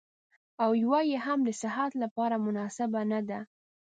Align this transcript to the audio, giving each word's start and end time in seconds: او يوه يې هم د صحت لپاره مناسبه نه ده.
او 0.63 0.71
يوه 0.83 0.99
يې 1.09 1.17
هم 1.25 1.39
د 1.47 1.49
صحت 1.61 1.91
لپاره 2.03 2.35
مناسبه 2.45 3.01
نه 3.11 3.19
ده. 3.29 3.39